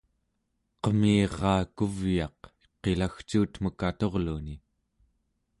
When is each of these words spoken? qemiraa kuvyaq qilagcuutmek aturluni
qemiraa 0.83 1.61
kuvyaq 1.77 2.39
qilagcuutmek 2.81 3.79
aturluni 3.89 4.55